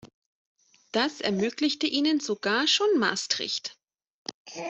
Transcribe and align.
Das 0.93 1.21
ermöglichte 1.21 1.85
ihnen 1.85 2.19
sogar 2.19 2.65
schon 2.67 2.97
Maastricht. 2.97 3.77